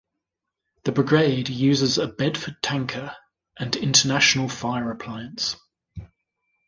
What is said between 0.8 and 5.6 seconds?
The brigade uses a Bedford tanker and International fire appliance.